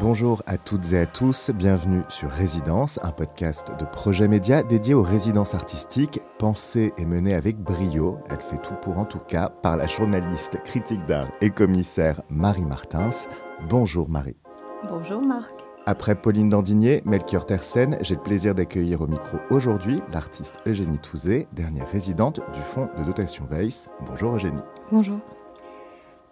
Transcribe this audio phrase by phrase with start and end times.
[0.00, 4.94] Bonjour à toutes et à tous, bienvenue sur Résidence, un podcast de projet média dédié
[4.94, 9.48] aux résidences artistiques, pensée et menée avec brio, elle fait tout pour en tout cas,
[9.48, 13.10] par la journaliste, critique d'art et commissaire Marie Martins.
[13.68, 14.36] Bonjour Marie.
[14.88, 15.52] Bonjour Marc.
[15.84, 21.48] Après Pauline Dandigné, Melchior Tersen, j'ai le plaisir d'accueillir au micro aujourd'hui l'artiste Eugénie Touzé,
[21.52, 23.88] dernière résidente du fonds de dotation Weiss.
[24.06, 24.62] Bonjour Eugénie.
[24.92, 25.18] Bonjour.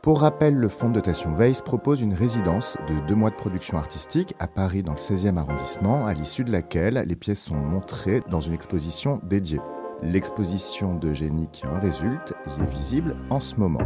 [0.07, 3.77] Pour rappel, le fonds de dotation Weiss propose une résidence de deux mois de production
[3.77, 8.23] artistique à Paris dans le 16e arrondissement, à l'issue de laquelle les pièces sont montrées
[8.31, 9.59] dans une exposition dédiée.
[10.05, 13.81] L'exposition d'Eugénie qui en résulte y est visible en ce moment.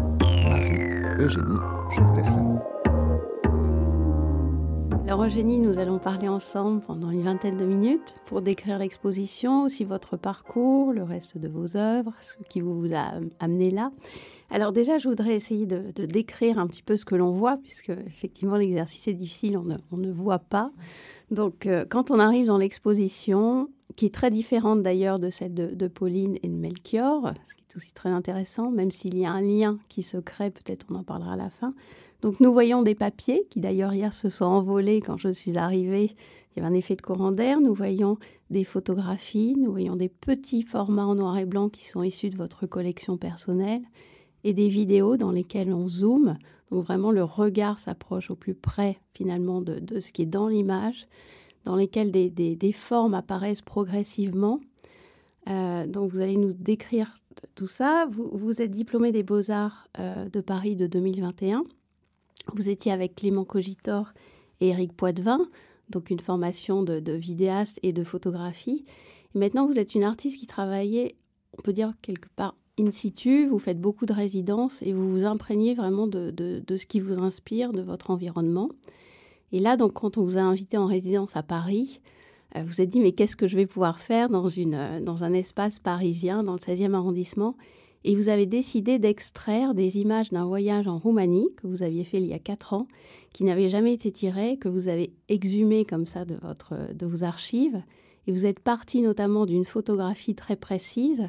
[1.19, 1.59] Eugénie,
[1.91, 2.80] je vous laisse la main.
[5.11, 9.83] Alors Eugénie, nous allons parler ensemble pendant une vingtaine de minutes pour décrire l'exposition, aussi
[9.83, 13.91] votre parcours, le reste de vos œuvres, ce qui vous a amené là.
[14.51, 17.91] Alors déjà, je voudrais essayer de, décrire un petit peu ce que l'on voit, puisque
[18.07, 20.71] effectivement l'exercice est difficile, on ne, voit pas.
[21.33, 25.89] Donc euh, quand on arrive dans l'exposition, qui est très différente d'ailleurs de celle de,
[25.89, 29.41] Pauline et de Melchior, ce qui est aussi très intéressant, même s'il y a un
[29.41, 31.75] lien qui se crée, peut-être on en parlera à la fin.
[32.23, 36.15] Donc nous voyons des papiers qui d'ailleurs hier se sont envolés quand je suis arrivée.
[36.51, 37.61] Il y avait un effet de courant d'air.
[37.61, 38.19] Nous voyons
[38.51, 42.37] des photographies, nous voyons des petits formats en noir et blanc qui sont issus de
[42.37, 43.83] votre collection personnelle
[44.45, 46.37] et des vidéos dans lesquelles on zoome.
[46.71, 51.07] Donc vraiment le regard s'approche au plus près finalement de, ce qui est dans l'image,
[51.65, 54.61] dans lesquelles des, formes apparaissent progressivement.
[55.49, 57.15] Euh, donc vous allez nous décrire
[57.55, 58.07] tout ça.
[58.11, 61.65] Vous, vous êtes diplômé des beaux-arts euh, de Paris de 2021.
[62.55, 64.13] Vous étiez avec Clément Cogitor
[64.61, 65.49] et Éric Poitvin,
[65.89, 68.85] donc une formation de, de vidéaste et de photographie.
[69.35, 71.17] Et maintenant, vous êtes une artiste qui travaillait,
[71.59, 75.25] on peut dire quelque part in situ, vous faites beaucoup de résidences et vous vous
[75.25, 76.33] imprégnez vraiment de,
[76.69, 78.71] ce qui vous inspire, de votre environnement.
[79.53, 82.01] Et là, donc, quand on vous a invité en résidence à Paris,
[82.57, 85.25] euh, vous êtes dit, mais qu'est-ce que je vais pouvoir faire dans, une, euh, dans
[85.25, 87.57] un espace parisien, dans le 16e arrondissement?
[88.05, 92.17] Et vous avez décidé d'extraire des images d'un voyage en Roumanie que vous aviez fait
[92.17, 92.89] il y a quatre ans,
[93.35, 97.83] qui n'avait jamais été tiré, que vous avez exhumé comme ça de, vos archives.
[98.27, 101.29] Et vous êtes parti notamment d'une photographie très précise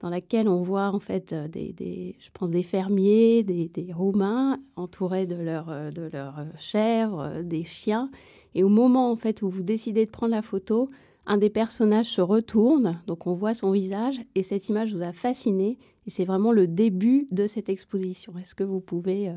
[0.00, 5.24] dans laquelle on voit en fait euh, des, je pense des fermiers, des, Romains entourés
[5.24, 8.10] de leurs euh, de leurs euh, chèvres, des chiens.
[8.54, 10.90] Et au moment en fait où vous décidez de prendre la photo,
[11.26, 15.12] un des personnages se retourne, donc on voit son visage et cette image vous a
[15.12, 18.36] fasciné et c'est vraiment le début de cette exposition.
[18.38, 19.32] Est-ce que vous pouvez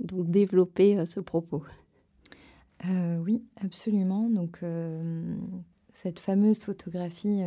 [0.00, 1.62] donc développer ce propos?
[3.22, 4.28] Oui, absolument.
[4.28, 4.60] Donc
[5.94, 7.42] cette fameuse photographie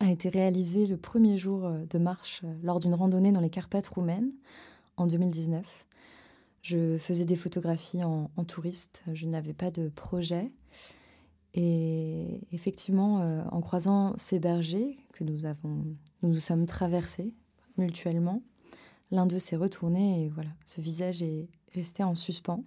[0.00, 3.50] a été réalisé le premier jour euh, de marche euh, lors d'une randonnée dans les
[3.50, 4.30] Carpates roumaines
[4.96, 5.86] en 2019.
[6.62, 10.50] Je faisais des photographies en, touriste, je n'avais pas de projet.
[11.54, 15.84] Et effectivement, euh, en croisant ces bergers que nous avons,
[16.22, 17.32] nous nous sommes traversés
[17.76, 18.42] mutuellement,
[19.10, 22.58] l'un d'eux s'est retourné et voilà, ce visage est resté en suspens.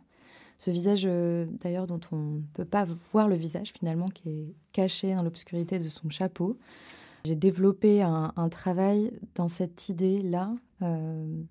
[0.58, 5.14] Ce visage, d'ailleurs, dont on ne peut pas voir le visage finalement, qui est caché
[5.14, 6.58] dans l'obscurité de son chapeau.
[7.26, 11.42] J'ai développé un, travail dans cette idée-là euh,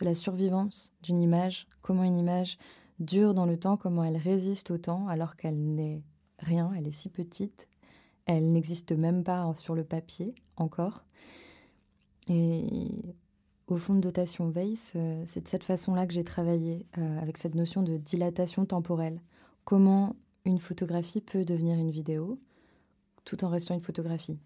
[0.00, 2.58] de la survivance d'une image, comment une image
[3.00, 6.02] dure dans le temps, comment elle résiste au temps alors qu'elle n'est
[6.46, 7.68] rien, elle est si petite,
[8.24, 11.04] elle n'existe même pas sur le papier encore.
[12.28, 13.14] Et
[13.66, 17.36] au fond de dotation Weiss, euh, c'est de cette façon-là que j'ai travaillé euh, avec
[17.36, 19.20] cette notion de dilatation temporelle.
[19.64, 22.38] Comment une photographie peut devenir une vidéo
[23.24, 24.38] tout en restant une photographie.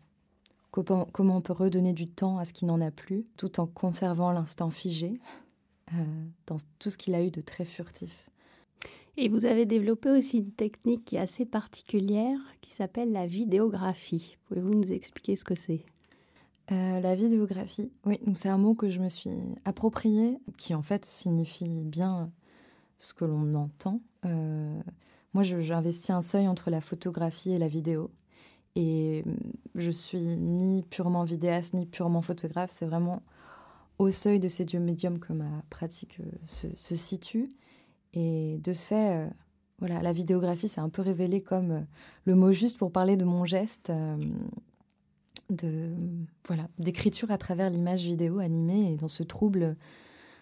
[0.71, 1.06] Comment,
[1.37, 4.71] on peut redonner du temps à ce qui n'en a plus, tout en conservant l'instant
[4.71, 5.21] figé
[5.93, 8.30] euh, dans tout ce qu'il a eu de très furtif.
[9.16, 14.37] Et vous avez développé aussi une technique qui est assez particulière, qui s'appelle la vidéographie.
[14.47, 15.84] Pouvez-vous nous expliquer ce que c'est?
[16.72, 19.31] Euh, la vidéographie, oui, c'est un mot que je me suis
[19.65, 22.31] approprié, qui en fait signifie bien
[22.99, 24.00] ce que l'on entend.
[24.25, 24.81] Euh,
[25.35, 28.11] moi, j'investis un seuil entre la photographie et la vidéo.
[28.76, 29.37] Et mm,
[29.76, 32.70] je suis ni purement vidéaste, ni purement photographe.
[32.73, 33.23] C'est vraiment
[33.99, 37.50] au seuil de ces deux médiums que ma pratique euh, se, situe.
[38.15, 39.27] Et de ce fait, euh,
[39.79, 41.81] voilà, la vidéographie s'est un peu révélée comme euh,
[42.25, 43.93] le mot juste pour parler de mon geste
[45.49, 45.97] de
[46.47, 49.77] voilà d'écriture à travers l'image vidéo animée et dans ce trouble,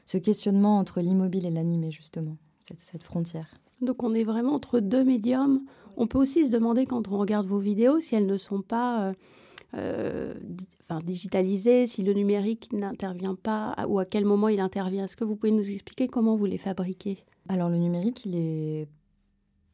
[0.05, 3.59] ce questionnement entre l'immobile et l'animé justement, cette, cette frontière.
[3.81, 5.63] Donc on est vraiment entre deux médiums
[5.99, 9.03] on peut aussi se demander quand on regarde vos vidéos si elles ne sont pas
[9.03, 9.13] euh,
[9.75, 10.35] euh,
[10.89, 15.05] enfin, digitalisées, si le numérique n'intervient pas ou à quel moment il intervient.
[15.05, 17.25] Est-ce que vous pouvez nous expliquer comment vous les fabriquez?
[17.49, 18.89] Alors le numérique, il est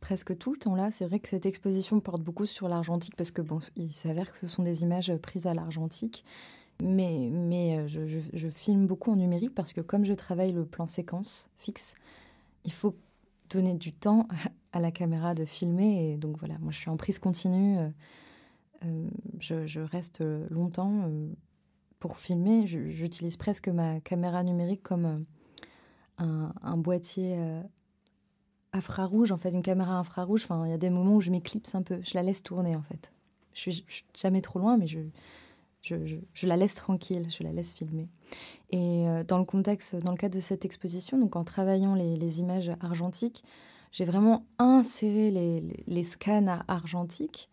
[0.00, 0.90] presque tout le temps là.
[0.90, 4.38] C'est vrai que cette exposition porte beaucoup sur l'argentique parce que bon, il s'avère que
[4.38, 6.24] ce sont des images prises à l'argentique.
[6.82, 10.64] Mais, mais euh, je, je, filme beaucoup en numérique parce que comme je travaille le
[10.64, 11.94] plan séquence fixe,
[12.64, 12.96] il faut
[13.48, 14.26] donner du temps
[14.72, 16.12] à la caméra de filmer.
[16.12, 17.78] Et donc voilà, moi je suis en prise continue.
[17.78, 17.88] Euh,
[18.84, 21.10] euh, je, reste longtemps
[21.98, 22.66] pour filmer.
[22.66, 25.24] J'utilise presque ma caméra numérique comme
[26.18, 27.38] un, boîtier
[28.72, 30.44] infrarouge, en fait, une caméra infrarouge.
[30.44, 32.00] Enfin, il y a des moments où je m'éclipse un peu.
[32.02, 33.12] Je la laisse tourner, en fait.
[33.52, 34.98] Je suis, suis jamais trop loin, mais je,
[35.84, 35.96] je,
[36.32, 38.08] je, la laisse tranquille, je la laisse filmer.
[38.70, 42.40] Et euh, dans le contexte, dans le cadre de cette exposition, donc en travaillant les,
[42.40, 43.44] images argentiques,
[43.92, 47.48] j'ai vraiment inséré les, les, scans argentiques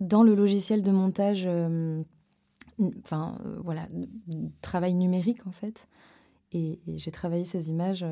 [0.00, 2.02] dans le logiciel de montage, euh,
[3.04, 3.88] enfin euh, voilà,
[4.60, 5.88] travail numérique en fait.
[6.52, 8.04] Et, et j'ai travaillé ces images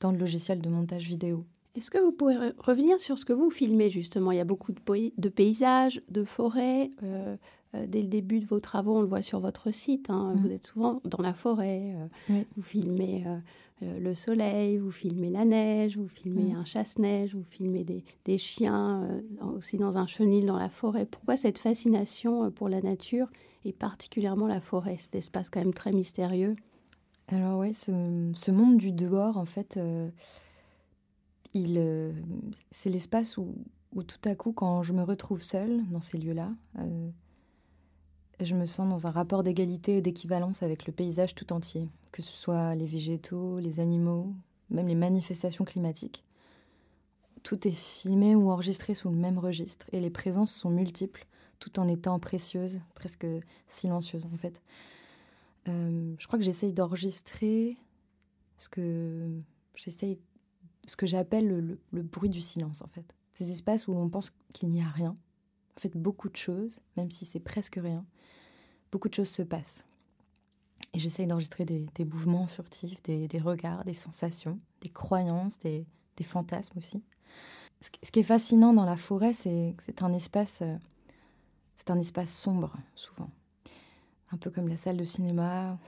[0.00, 1.44] dans le logiciel de montage vidéo.
[1.76, 4.32] Est-ce que vous pouvez revenir sur ce que vous filmez justement?
[4.32, 6.90] Il y a beaucoup de, paysages, de forêts.
[7.02, 7.36] Euh,
[7.76, 10.10] euh, dès le début de vos travaux, on le voit sur votre site.
[10.10, 10.34] Hein.
[10.36, 10.52] Vous mm.
[10.52, 11.94] êtes souvent dans la forêt.
[12.30, 13.24] Euh, vous filmez
[13.82, 16.56] le soleil, vous filmez la neige, vous filmez mm.
[16.56, 19.22] un chasse-neige, vous filmez des, des chiens
[19.56, 21.06] aussi dans un chenil dans la forêt.
[21.06, 23.28] Pourquoi cette fascination pour la nature
[23.64, 26.54] et particulièrement la forêt, cet espace quand même très mystérieux
[27.32, 30.10] alors oui, ce, monde du dehors, en fait, euh,
[31.54, 32.12] il, euh,
[32.72, 33.54] c'est l'espace où,
[33.94, 37.08] où, tout à coup, quand je me retrouve seule dans ces lieux-là, euh,
[38.40, 42.22] je me sens dans un rapport d'égalité et d'équivalence avec le paysage tout entier, que
[42.22, 44.34] ce soit les végétaux, les animaux,
[44.68, 46.24] même les manifestations climatiques.
[47.44, 51.26] Tout est filmé ou enregistré sous le même registre et les présences sont multiples
[51.60, 53.26] tout en étant précieuses, presque
[53.68, 54.60] silencieuses en fait.
[55.68, 57.76] Euh, je crois que j'essaye d'enregistrer
[58.56, 59.38] ce que
[59.76, 63.14] ce que j'appelle le, bruit du silence en fait.
[63.34, 65.14] Ces espaces où l'on pense qu'il n'y a rien.
[65.76, 68.04] En fait, beaucoup de choses, même si c'est presque rien,
[68.92, 69.84] beaucoup de choses se passent.
[70.92, 75.86] Et j'essaye d'enregistrer des, mouvements furtifs, des, regards, des sensations, des croyances, des,
[76.22, 77.02] fantasmes aussi.
[77.80, 80.76] Ce, qui est fascinant dans la forêt, c'est que c'est un espace, euh,
[81.80, 83.28] c'est un espace sombre souvent
[84.32, 85.78] un peu comme la salle de cinéma,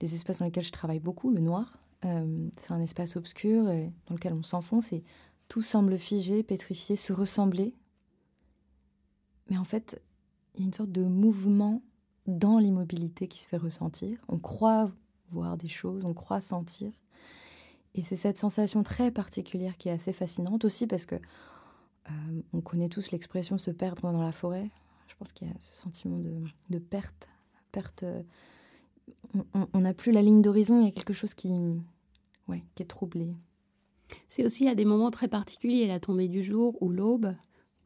[0.00, 1.78] les espaces dans lesquels je travaille beaucoup, le noir.
[2.04, 5.02] Euh, c'est un espace obscur et dans lequel on s'enfonce et
[5.48, 7.74] tout semble figé, pétrifié, se ressembler.
[9.48, 10.00] Mais en fait,
[10.54, 11.82] il y a une sorte de mouvement
[12.26, 14.18] dans l'immobilité qui se fait ressentir.
[14.28, 14.90] On croit
[15.30, 16.92] voir des choses, on croit sentir.
[17.94, 22.60] Et c'est cette sensation très particulière qui est assez fascinante aussi parce que euh, on
[22.60, 24.70] connaît tous l'expression se perdre dans la forêt.
[25.08, 27.28] Je pense qu'il y a ce sentiment de, de perte
[27.74, 28.04] perte.
[28.04, 28.22] Euh,
[29.72, 31.50] on n'a plus la ligne d'horizon, il y a quelque chose qui,
[32.48, 33.32] ouais, qui est troublé.
[34.28, 37.34] C'est aussi à des moments très particuliers, la tombée du jour ou l'aube.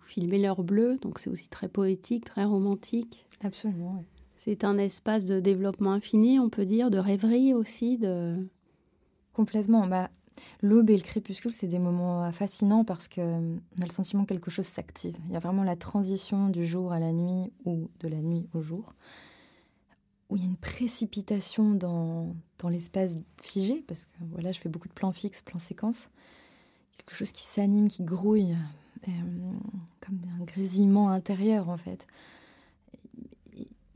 [0.00, 3.26] Vous filmez l'heure bleue, donc c'est aussi très poétique, très romantique.
[3.42, 4.04] Absolument.
[4.36, 7.98] C'est un espace de développement infini, on peut dire, de rêverie aussi.
[7.98, 8.36] de
[9.32, 9.86] Complètement.
[9.86, 10.10] Bah,
[10.62, 14.50] L'aube et le crépuscule, c'est des moments fascinants parce qu'on a le sentiment que quelque
[14.50, 15.16] chose s'active.
[15.26, 18.48] Il y a vraiment la transition du jour à la nuit ou de la nuit
[18.54, 18.94] au jour
[20.28, 24.68] où il y a une précipitation dans, dans l'espace figé, parce que voilà, je fais
[24.68, 26.10] beaucoup de plans fixes, plans séquences,
[26.98, 28.56] quelque chose qui s'anime, qui grouille,
[29.08, 29.10] euh,
[30.00, 32.06] comme un grésillement intérieur en fait.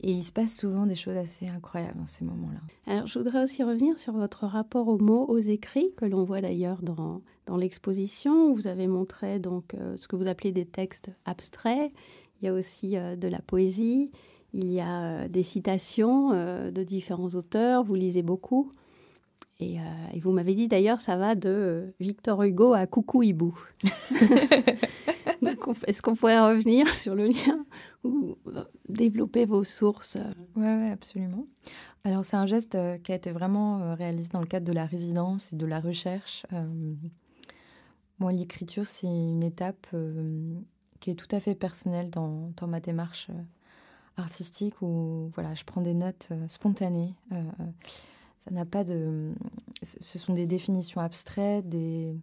[0.03, 2.59] Et, il se passe souvent des choses assez incroyables dans ces moments-là.
[2.91, 6.41] Alors je voudrais aussi revenir sur votre rapport aux mots, aux écrits, que l'on voit
[6.41, 8.53] d'ailleurs dans, dans l'exposition.
[8.53, 11.91] Vous avez montré donc euh, ce que vous appelez des textes abstraits.
[12.41, 14.11] Il y a aussi euh, de la poésie.
[14.53, 18.71] Il y a euh, des citations de différents auteurs, vous lisez beaucoup.
[19.59, 19.83] Et, euh,
[20.21, 23.57] vous m'avez dit d'ailleurs, ça va de Victor Hugo à Coucou Hibou.
[25.87, 27.65] Est-ce qu'on pourrait revenir sur le lien
[28.03, 28.35] ou
[28.89, 30.17] développer vos sources?
[30.55, 31.47] Oui, ouais, absolument.
[32.03, 35.53] Alors, c'est un geste qui a été vraiment réalisé dans le cadre de la résidence
[35.53, 36.45] et de la recherche.
[38.19, 39.87] moi, l'écriture, c'est une étape
[40.99, 43.29] qui est tout à fait personnelle dans, dans ma démarche
[44.17, 47.15] artistique où voilà, je prends des notes euh, spontanées.
[48.47, 49.33] Euh, ça n'a pas de.
[49.81, 52.15] Ce sont des définitions abstraites, des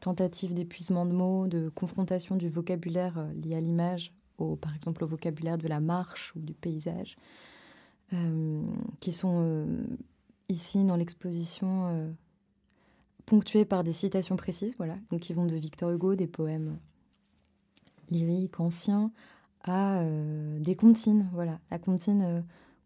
[0.00, 5.04] tentatives d'épuisement de mots, de confrontation du vocabulaire euh, lié à l'image, au, par exemple
[5.04, 7.16] au vocabulaire de la marche ou du paysage,
[8.98, 9.68] qui sont
[10.48, 12.12] ici dans l'exposition
[13.24, 16.76] ponctuées par des citations précises, voilà, donc qui vont de Victor Hugo, des poèmes
[18.10, 19.12] lyriques anciens,
[19.62, 21.28] à euh, des comptines.
[21.32, 22.40] Voilà, la comptine euh,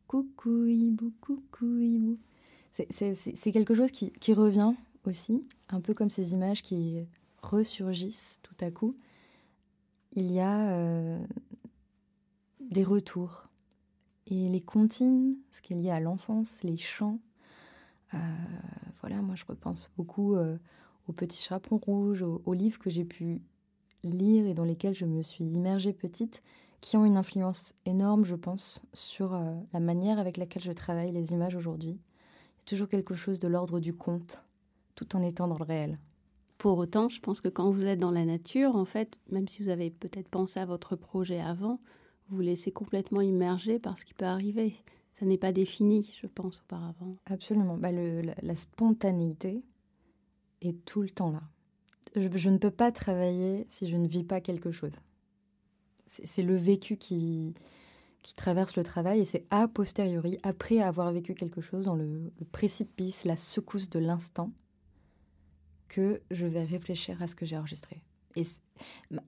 [0.06, 2.18] coucou hibou, coucou hibou.
[2.74, 4.72] C'est quelque chose qui, revient
[5.04, 7.06] aussi, un peu comme ces images qui
[7.40, 8.96] ressurgissent tout à coup,
[10.12, 11.24] il y a euh,
[12.60, 13.48] des retours.
[14.26, 17.20] Et les comptines, ce qui est lié à l'enfance, les chants,
[18.14, 18.18] euh,
[19.00, 20.56] voilà, moi je repense beaucoup euh,
[21.06, 23.42] aux petits chapeaux rouges, aux, livres que j'ai pu
[24.02, 26.42] lire et dans lesquels je me suis immergée petite,
[26.80, 29.40] qui ont une influence énorme, je pense, sur
[29.72, 31.98] la manière avec laquelle je travaille les images aujourd'hui.
[32.66, 34.42] Toujours quelque chose de l'ordre du conte,
[34.94, 35.98] tout en étant dans le réel.
[36.58, 39.62] Pour autant, je pense que quand vous êtes dans la nature, en fait, même si
[39.62, 41.78] vous avez peut-être pensé à votre projet avant,
[42.28, 44.74] vous, vous laissez complètement immerger par ce qui peut arriver.
[45.18, 47.16] Ça n'est pas défini, je pense, auparavant.
[47.26, 47.76] Absolument.
[47.76, 49.62] Bah, la, spontanéité
[50.60, 51.42] est tout le temps là.
[52.16, 54.94] Je, ne peux pas travailler si je ne vis pas quelque chose.
[56.06, 57.54] C'est le vécu qui,
[58.24, 62.32] qui traverse le travail et c'est a posteriori, après avoir vécu quelque chose, dans le
[62.50, 64.50] précipice, la secousse de l'instant,
[65.88, 68.02] que je vais réfléchir à ce que j'ai enregistré.
[68.34, 68.42] Et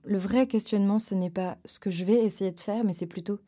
[0.02, 3.06] le vrai questionnement, ce n'est pas ce que je vais essayer de faire, mais c'est
[3.06, 3.38] plutôt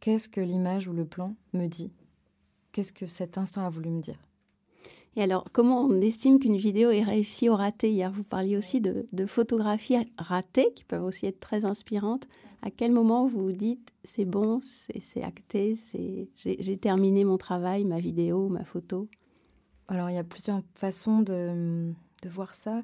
[0.00, 1.92] qu'est-ce que l'image ou le plan me dit?
[2.72, 4.18] Qu'est-ce que cet instant a voulu me dire?
[5.16, 7.90] Et alors, comment on estime qu'une vidéo est réussie ou ratée?
[7.90, 12.28] Hier, vous parliez aussi de, photographies ratées, qui peuvent aussi être très inspirantes.
[12.62, 15.74] À quel moment vous vous dites c'est bon, c'est acté,
[16.36, 19.08] j'ai terminé mon travail, ma vidéo, ma photo?
[19.88, 21.94] Alors, il y a plusieurs façons de
[22.28, 22.82] voir ça.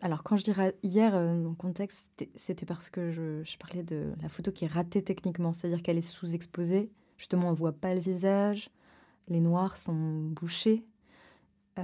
[0.00, 4.28] alors, quand je dirais hier, euh, mon contexte, c'était parce que je, parlais de la
[4.28, 6.90] photo qui est ratée techniquement, c'est-à-dire qu'elle est sous-exposée.
[7.16, 8.70] Justement, on ne voit pas le visage,
[9.28, 10.84] les noirs sont bouchés.
[11.78, 11.82] Euh,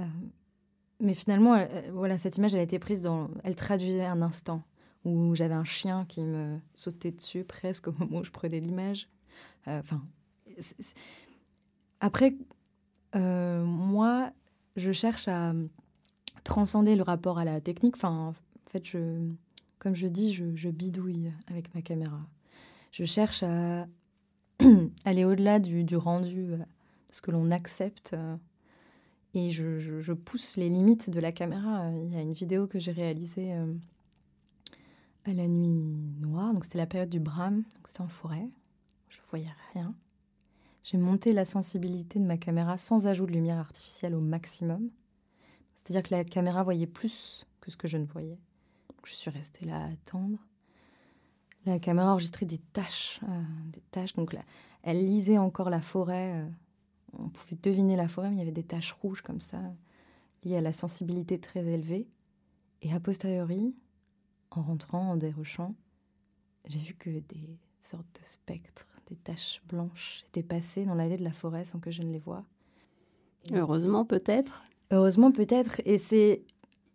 [0.99, 1.57] mais finalement,
[1.93, 3.29] voilà, cette image, elle a été prise dans.
[3.43, 4.63] Elle traduisait un instant
[5.05, 9.07] où j'avais un chien qui me sautait dessus presque au moment où je prenais l'image.
[9.67, 10.03] Euh, enfin.
[12.01, 12.35] après,
[13.13, 14.31] moi,
[14.75, 15.53] je cherche à
[16.43, 17.95] transcender le rapport à la technique.
[17.95, 18.33] Enfin,
[18.67, 19.29] en fait, je,
[19.77, 22.19] comme je dis, je, bidouille avec ma caméra.
[22.91, 23.87] Je cherche à
[25.05, 26.65] aller au-delà du, rendu, euh, de
[27.11, 28.15] ce que l'on accepte.
[29.35, 31.89] Euh, et je, pousse les limites de la caméra.
[32.03, 33.73] Il y a une vidéo que j'ai réalisée euh,
[35.25, 35.83] à la nuit
[36.19, 36.53] noire.
[36.53, 37.63] Donc, c'était la période du Brahme.
[37.75, 38.47] Donc, c'était en forêt.
[39.09, 39.93] Je voyais rien.
[40.83, 44.89] J'ai monté la sensibilité de ma caméra sans ajout de lumière artificielle au maximum.
[45.75, 48.39] C'est-à-dire que la caméra voyait plus que ce que je ne voyais.
[49.03, 50.37] je suis restée là à attendre.
[51.65, 54.13] La caméra enregistrait des taches, euh, des taches.
[54.13, 54.35] Donc
[54.83, 56.33] elle lisait encore la forêt.
[56.35, 56.47] Euh,
[57.17, 59.61] on pouvait deviner la forêt, mais il y avait des taches rouges comme ça,
[60.43, 62.07] liées à la sensibilité très élevée.
[62.81, 63.75] Et a posteriori,
[64.51, 65.69] en rentrant, en dérochant,
[66.67, 71.23] j'ai vu que des sortes de spectres, des taches blanches étaient passées dans l'allée de
[71.23, 72.45] la forêt sans que je ne les voie.
[73.53, 74.63] Heureusement, peut-être.
[74.91, 75.81] Heureusement, peut-être.
[75.85, 76.43] Et c'est.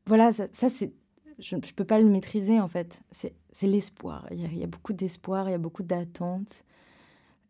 [0.07, 0.93] Voilà, ça, c'est.
[1.39, 3.03] Je ne peux pas le maîtriser, en fait.
[3.11, 4.27] C'est l'espoir.
[4.31, 6.65] Il, y, a beaucoup d'espoir, il y a beaucoup d'attente.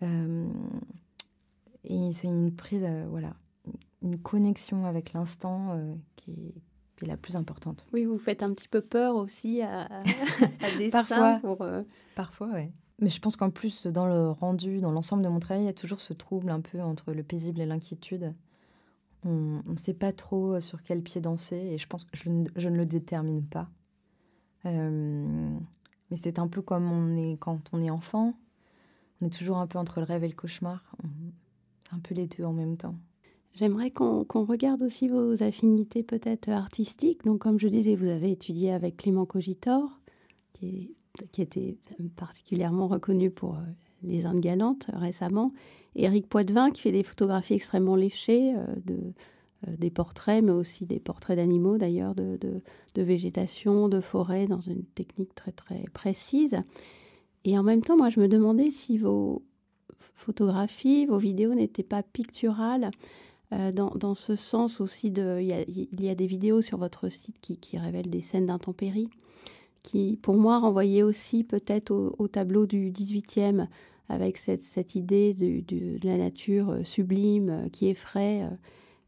[0.02, 0.48] Euh,
[1.84, 3.34] et c'est une prise, euh, voilà,
[4.02, 7.86] une connexion avec l'instant euh, qui, est, la plus importante.
[7.92, 9.82] Oui, vous faites un petit peu peur aussi à,
[10.62, 11.66] à des Parfois, pour,
[12.14, 12.70] Parfois, oui.
[12.98, 15.68] Mais je pense qu'en plus, dans le rendu, dans l'ensemble de mon travail, il y
[15.68, 18.32] a toujours ce trouble un peu entre le paisible et l'inquiétude
[19.24, 22.28] on ne sait pas trop euh, sur quel pied danser et je pense que je,
[22.28, 23.68] ne le détermine pas.
[24.66, 25.58] Euh,
[26.10, 28.34] mais c'est un peu comme on est quand on est enfant.
[29.20, 30.94] On est toujours un peu entre le rêve et le cauchemar.
[31.92, 32.96] Un peu les deux en même temps.
[33.54, 37.24] J'aimerais qu'on regarde aussi vos affinités peut-être artistiques.
[37.24, 40.00] Donc, comme je disais, vous avez étudié avec Clément Cogitor,
[40.54, 40.90] qui,
[41.38, 41.76] était
[42.16, 43.62] particulièrement reconnu pour euh,
[44.02, 45.52] les Indes galantes récemment.
[45.94, 48.98] Éric Poitvin qui fait des photographies extrêmement léchées, euh, de,
[49.68, 54.60] euh, des portraits, mais aussi des portraits d'animaux d'ailleurs, de, de, végétation, de forêt, dans
[54.60, 56.56] une technique très très précise.
[57.44, 59.42] Et en même temps, moi je me demandais si vos
[59.98, 62.90] photographies, vos vidéos n'étaient pas picturales.
[63.52, 66.62] Euh, dans, dans, ce sens aussi, de, il, y a, il, y a, des vidéos
[66.62, 69.10] sur votre site qui, qui révèlent des scènes d'intempéries,
[69.82, 73.66] qui pour moi renvoyaient aussi peut-être au, au, tableau du 18e,
[74.08, 78.48] avec cette, idée de, la nature euh, sublime euh, qui effraie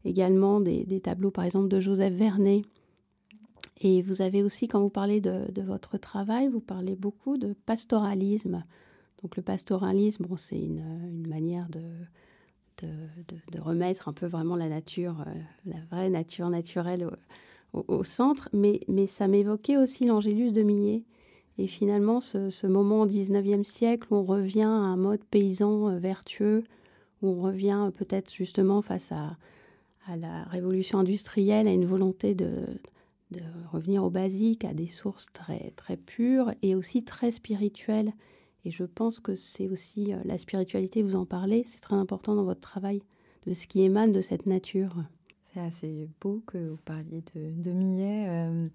[0.05, 2.63] également des, tableaux, par exemple, de Joseph Vernet.
[3.81, 8.63] Et vous avez aussi, quand vous parlez de, votre travail, vous parlez beaucoup de pastoralisme.
[9.21, 11.81] Donc le pastoralisme, c'est une, manière de,
[13.59, 15.25] remettre un peu vraiment la nature,
[15.65, 17.09] la vraie nature naturelle
[17.73, 21.03] au, centre, mais, ça m'évoquait aussi l'Angélus de Millet
[21.57, 25.97] et finalement, ce, moment au XIXe siècle où on revient à un mode paysan euh,
[25.97, 26.63] vertueux,
[27.21, 29.37] où on revient euh, peut-être justement face à,
[30.07, 32.51] à, la révolution industrielle, à une volonté de,
[33.31, 38.13] de revenir au basique, à des sources très, très pures et aussi très spirituelles.
[38.67, 42.35] Et je pense que c'est aussi euh, la spiritualité, vous en parlez, c'est très important
[42.35, 43.01] dans votre travail,
[43.45, 44.93] de ce qui émane de cette nature.
[45.41, 48.25] C'est assez beau que vous parliez de, de Millet.
[48.27, 48.67] Euh,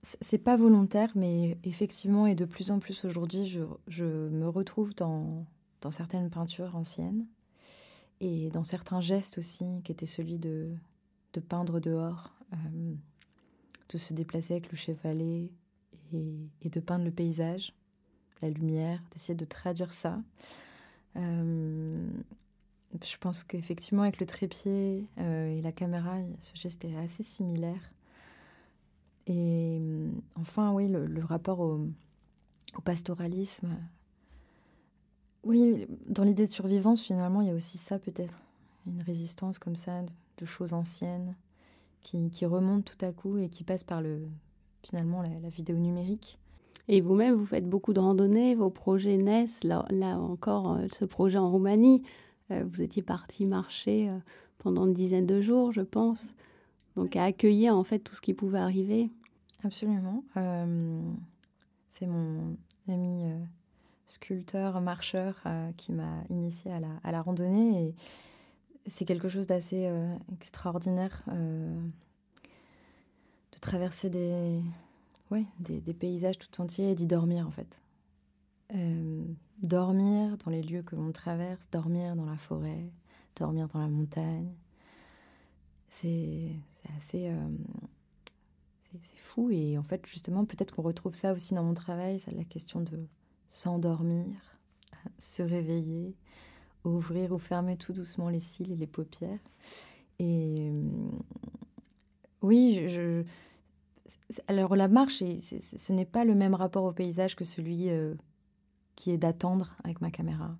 [0.00, 3.46] c'est pas volontaire, mais effectivement, et de plus en plus aujourd'hui,
[3.88, 5.44] je, me retrouve dans,
[5.90, 7.26] certaines peintures anciennes
[8.20, 10.70] et dans certains gestes aussi, qui étaient celui de,
[11.34, 12.32] de peindre dehors.
[12.54, 12.94] Euh,
[13.90, 15.50] de se déplacer avec le chevalet
[16.12, 17.72] et, de peindre le paysage,
[18.42, 20.20] la lumière, d'essayer de traduire ça.
[21.16, 22.08] Euh,
[23.04, 27.90] je pense qu'effectivement, avec le trépied euh, et la caméra, ce geste est assez similaire.
[29.26, 31.86] Et euh, enfin, oui, le, rapport au,
[32.84, 33.76] pastoralisme.
[35.42, 38.36] Oui, dans l'idée de survivance, finalement, il y a aussi ça peut-être.
[38.86, 40.02] Une résistance comme ça,
[40.38, 41.34] de choses anciennes,
[42.02, 44.28] qui, remonte tout à coup et qui passe par le,
[44.84, 46.38] finalement la, vidéo numérique.
[46.88, 49.64] Et vous-même, vous faites beaucoup de randonnées, vos projets naissent.
[49.64, 52.02] Là, là encore, euh, ce projet en Roumanie,
[52.50, 54.18] euh, vous étiez parti marcher euh,
[54.58, 56.32] pendant une dizaine de jours, je pense.
[56.94, 59.10] Donc à accueillir en fait tout ce qui pouvait arriver.
[59.64, 60.22] Absolument.
[61.88, 62.56] c'est mon
[62.88, 63.32] ami
[64.06, 65.42] sculpteur, marcheur
[65.76, 67.88] qui m'a initié à la, à la randonnée.
[67.88, 67.94] Et
[68.86, 69.90] c'est quelque chose d'assez
[70.32, 71.80] extraordinaire de
[73.60, 74.62] traverser des,
[75.30, 77.82] ouais, des, paysages tout entiers et d'y dormir en fait.
[78.74, 79.24] Euh,
[79.62, 82.90] dormir dans les lieux que l'on traverse, dormir dans la forêt,
[83.36, 84.52] dormir dans la montagne.
[85.88, 86.50] C'est
[86.96, 87.32] assez.
[89.00, 92.44] c'est fou et en fait, justement, peut-être qu'on retrouve ça aussi dans mon travail, la
[92.44, 93.06] question de
[93.48, 94.26] s'endormir,
[95.18, 96.14] se réveiller,
[96.84, 99.40] ouvrir ou fermer tout doucement les cils et les paupières.
[100.18, 100.82] Et euh,
[102.42, 103.22] oui, je,
[104.46, 108.14] alors la marche, ce n'est pas le même rapport au paysage que celui euh,
[108.94, 110.56] qui est d'attendre avec ma caméra.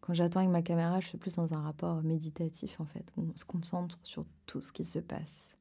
[0.00, 3.12] Quand j'attends avec ma caméra, je suis plus dans un rapport méditatif en fait.
[3.16, 5.56] On se concentre sur tout ce qui se passe.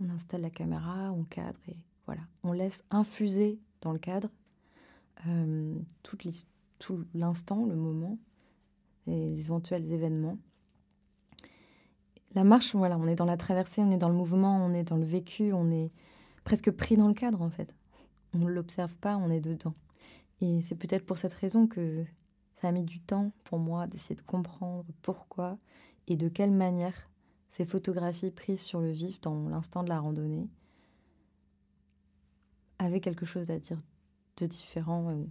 [0.00, 1.76] On installe la caméra, on cadre et
[2.06, 2.22] voilà.
[2.42, 4.28] On laisse infuser dans le cadre
[5.26, 8.18] euh, tout l'instant, le moment
[9.06, 10.38] les éventuels événements.
[12.34, 14.84] La marche, voilà, on est dans la traversée, on est dans le mouvement, on est
[14.84, 15.90] dans le vécu, on est
[16.46, 17.74] presque pris dans le cadre en fait.
[18.32, 19.72] On ne l'observe pas, on est dedans.
[20.40, 22.04] Et c'est peut-être pour cette raison que
[22.54, 25.58] ça a mis du temps pour moi d'essayer de comprendre pourquoi
[26.06, 27.10] et de quelle manière
[27.48, 30.48] ces photographies prises sur le vif dans l'instant de la randonnée
[32.78, 33.78] avaient quelque chose à dire
[34.36, 35.24] de différent euh,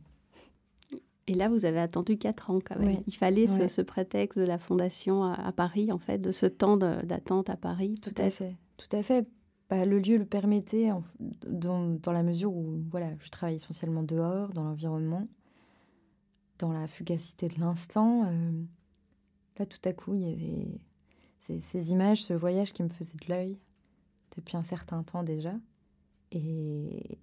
[1.27, 3.01] et là, vous avez attendu quatre ans quand même.
[3.07, 7.49] Il fallait ce, prétexte de la fondation à, Paris, en fait, de ce temps d'attente
[7.49, 7.95] à Paris.
[7.99, 8.55] Tout à fait.
[8.77, 9.25] Tout à fait.
[9.69, 10.91] Bah, le lieu le permettait
[11.47, 15.23] dans, la mesure où voilà, je travaille essentiellement dehors, dans l'environnement,
[16.59, 18.25] dans la fugacité de l'instant.
[18.27, 18.51] Euh,
[19.57, 23.27] là, tout à coup, il y avait ces, images, ce voyage qui me faisait de
[23.27, 23.57] l'œil
[24.37, 25.53] depuis un certain temps déjà.
[26.31, 27.17] Et,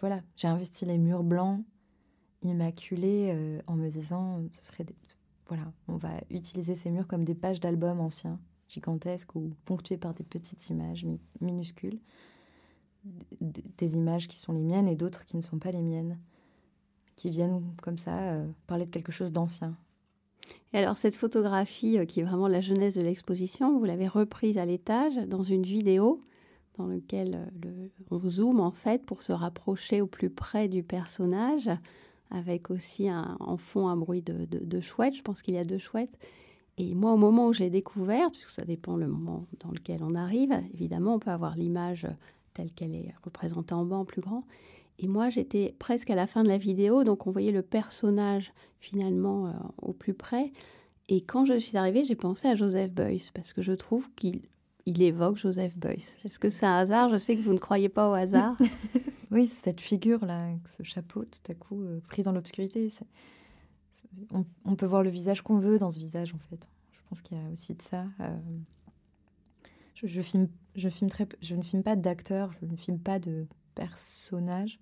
[0.00, 1.64] voilà, j'ai investi les murs blancs
[2.42, 4.86] immaculée euh, en me disant ce serait
[5.46, 8.40] voilà on va utiliser ces murs comme des pages d'albums anciens
[8.70, 11.06] gigantesques ou ponctués par des petites images
[11.40, 11.98] minuscules
[13.40, 16.18] des images qui sont les miennes et d'autres qui ne sont pas les miennes
[17.16, 19.74] qui viennent comme ça euh, parler de quelque chose d'ancien
[20.72, 24.58] et alors cette photographie euh, qui est vraiment la jeunesse de l'exposition vous l'avez reprise
[24.58, 26.22] à l'étage dans une vidéo
[26.76, 31.70] dans lequel le, on zoome en fait pour se rapprocher au plus près du personnage
[32.30, 35.14] avec aussi un, en fond un bruit de, de, chouette.
[35.14, 36.16] Je pense qu'il y a deux chouettes.
[36.80, 40.14] Et moi, au moment où j'ai découvert, puisque ça dépend le moment dans lequel on
[40.14, 42.06] arrive, évidemment, on peut avoir l'image
[42.54, 44.44] telle qu'elle est représentée en bas plus grand.
[44.98, 48.54] Et moi, j'étais presque à la fin de la vidéo, donc on voyait le personnage
[48.78, 50.52] finalement euh, au plus près.
[51.10, 54.40] Et quand je suis arrivée, j'ai pensé à Joseph Beuys, parce que je trouve qu'il
[54.86, 56.16] il évoque Joseph Beuys.
[56.24, 57.10] Est-ce que c'est un hasard?
[57.10, 58.56] Je sais que vous ne croyez pas au hasard.
[59.30, 62.88] oui, c'est cette figure-là, ce chapeau tout à coup euh, pris dans l'obscurité.
[64.64, 66.68] On, peut voir le visage qu'on veut dans ce visage, en fait.
[66.92, 68.06] Je pense qu'il y a aussi de ça.
[68.20, 68.38] Euh,
[69.94, 73.46] je, filme, je, filme très, je ne filme pas d'acteurs, je ne filme pas de
[73.74, 74.78] personnages.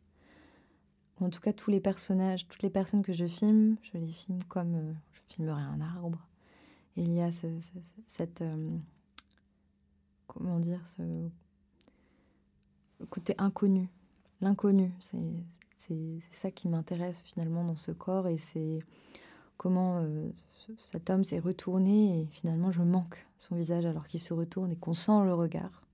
[1.21, 4.13] Ou en tout cas, tous les personnages, toutes les personnes que je filme, je les
[4.13, 6.27] filme comme euh, je filmerais un arbre.
[6.97, 8.43] Et il y a cette
[10.29, 11.03] comment dire, ce
[13.11, 13.89] côté inconnu.
[14.41, 15.19] L'inconnu, c'est
[15.79, 18.81] ça qui m'intéresse finalement dans ce corps et c'est
[19.57, 20.29] comment euh,
[20.79, 24.77] cet homme s'est retourné et finalement je manque son visage alors qu'il se retourne et
[24.77, 25.85] qu'on sent le regard.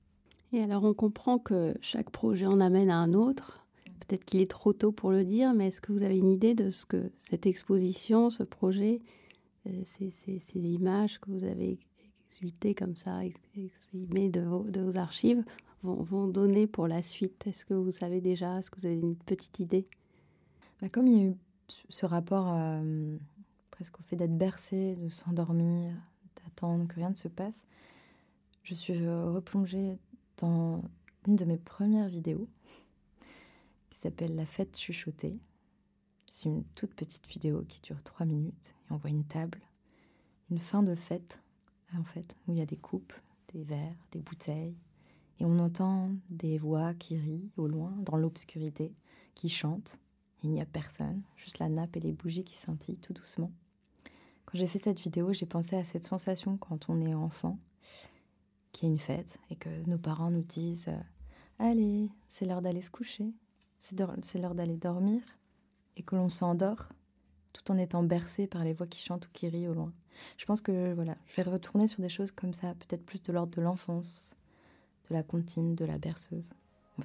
[0.52, 3.60] Et alors on comprend que chaque projet en amène à un autre.
[4.06, 6.54] Peut-être qu'il est trop tôt pour le dire, mais est-ce que vous avez une idée
[6.54, 9.00] de ce que cette exposition, ce projet,
[9.66, 11.78] euh, ces, ces, images que vous avez
[12.28, 13.20] exultées comme ça,
[13.56, 15.42] exprimées de vos, de vos archives,
[15.84, 17.46] vont, vont, donner pour la suite.
[17.46, 18.58] Est-ce que vous savez déjà?
[18.58, 19.86] Est-ce que vous avez une petite idée?
[20.80, 21.36] Bah, Comme il y a eu
[21.88, 23.16] ce rapport euh,
[23.70, 25.94] presque au fait d'être bercé, de s'endormir,
[26.36, 27.64] d'attendre que rien ne se passe,
[28.62, 29.98] je suis replongée
[30.38, 30.82] dans
[31.26, 32.48] une de mes premières vidéos
[33.90, 35.38] qui s'appelle La fête chuchotée.
[36.30, 39.60] C'est une toute petite vidéo qui dure trois minutes et on voit une table,
[40.50, 41.40] une fin de fête
[41.96, 43.12] en fait, où il y a des coupes,
[43.52, 44.74] des verres, des bouteilles
[45.40, 48.94] et on entend des voix qui rient au loin dans l'obscurité,
[49.34, 49.98] qui chantent.
[50.42, 53.50] Il n'y a personne, juste la nappe et les bougies qui scintillent tout doucement.
[54.46, 57.58] Quand j'ai fait cette vidéo, j'ai pensé à cette sensation quand on est enfant
[58.72, 61.00] qu'il y a une fête et que nos parents nous disent euh,
[61.58, 63.32] Allez, c'est l'heure d'aller se coucher,
[63.78, 65.22] c'est l'heure d'aller dormir,
[65.96, 66.88] et que l'on s'endort
[67.52, 69.92] tout en étant bercé par les voix qui chantent ou qui rient au loin.
[70.36, 73.32] Je pense que voilà, je vais retourner sur des choses comme ça, peut-être plus de
[73.32, 74.34] l'ordre de l'enfance,
[75.08, 76.52] de la comptine, de la berceuse.
[76.98, 77.02] On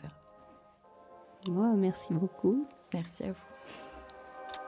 [1.51, 1.75] verra.
[1.75, 2.65] merci beaucoup.
[2.93, 3.49] Merci à vous.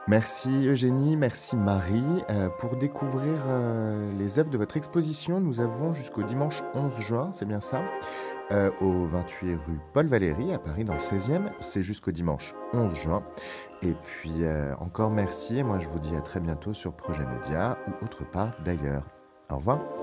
[0.08, 2.02] Merci Eugénie, merci Marie.
[2.28, 7.30] Euh, pour découvrir euh, les œuvres de votre exposition, nous avons jusqu'au dimanche 11 juin,
[7.32, 7.82] c'est bien ça,
[8.50, 11.50] euh, au 28 rue Paul Valéry à Paris dans le 16e.
[11.60, 13.22] C'est jusqu'au dimanche 11 juin.
[13.82, 14.42] Et puis
[14.80, 18.28] encore merci et moi je vous dis à très bientôt sur Projet Média ou autre
[18.28, 19.04] part d'ailleurs.
[19.50, 20.01] Au revoir.